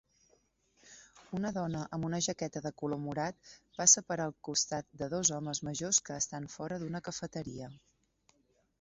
[1.39, 5.65] Una dona amb una jaqueta de color morat passa per al costat de dos homes
[5.71, 7.75] majors que estan fora d'una cafeteria